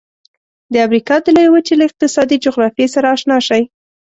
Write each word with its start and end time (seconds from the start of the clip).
د 0.73 0.75
امریکا 0.87 1.15
د 1.21 1.27
لویې 1.35 1.51
وچې 1.53 1.73
له 1.77 1.83
اقتصادي 1.89 2.37
جغرافیې 2.45 2.87
سره 2.95 3.05
آشنا 3.15 3.37
شئ. 3.47 3.61